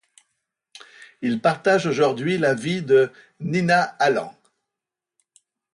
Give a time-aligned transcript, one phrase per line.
[1.21, 4.35] Il partage aujourd'hui la vie de Nina Allan.